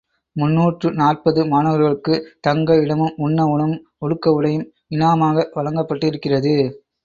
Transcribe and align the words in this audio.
முன்னூற்று 0.35 0.87
நாற்பது 0.91 1.41
மாணவர்களுக்கு 1.45 2.15
தங்க 2.41 2.79
இடமும், 2.81 3.13
உண்ண 3.17 3.45
உணவும், 3.47 3.77
உடுக்க 3.99 4.33
உடையும் 4.33 4.67
இனாமாக 4.89 5.49
வழங்கப்பட்டிருக்கிறது. 5.55 6.55